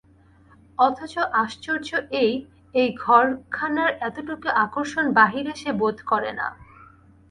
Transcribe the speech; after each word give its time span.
অথচ 0.79 1.13
আশ্চর্য 1.43 1.89
এই, 2.21 2.31
এই 2.75 2.89
ঘরখানার 3.05 3.91
এতটুকু 4.07 4.47
আকর্ষণ 4.63 5.05
বাহিরে 5.13 5.53
সে 5.55 5.71
বোধ 5.71 5.97
করে 6.01 6.31
না। 6.39 6.47